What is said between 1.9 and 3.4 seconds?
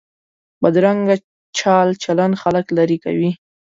چلند خلک لرې کوي